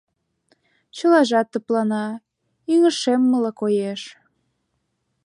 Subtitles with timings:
[0.95, 2.05] чылажат тыплана,
[2.73, 4.01] ӱҥышеммыла коеш.